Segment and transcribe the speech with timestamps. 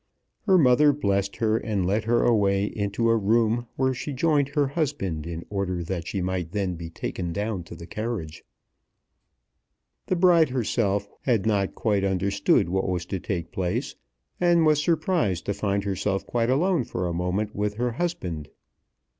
[0.47, 4.69] Her mother blessed her, and led her away into a room where she joined her
[4.69, 8.43] husband in order that she might be then taken down to the carriage.
[10.07, 13.93] The bride herself had not quite understood what was to take place,
[14.39, 18.49] and was surprised to find herself quite alone for a moment with her husband.